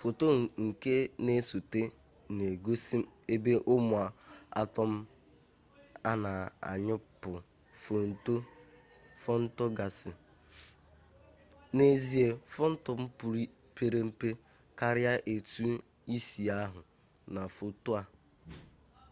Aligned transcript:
foto 0.00 0.26
nke 0.66 0.94
na-esote 1.24 1.82
na-egosie 2.36 2.96
ebe 3.34 3.52
ụmụ 3.74 3.96
atọm 4.60 4.92
a 6.10 6.12
na-anyụpụ 6.22 7.30
fotọn 9.22 9.68
gasị 9.78 10.10
n'ezie 11.74 12.26
fotọn 12.54 13.00
pere 13.76 14.00
mpe 14.08 14.28
karịa 14.78 15.12
etu 15.34 15.66
i 16.16 16.16
si 16.26 16.42
ahụ 16.62 16.80
na 17.34 17.42
foto 17.56 17.90
a 18.00 18.02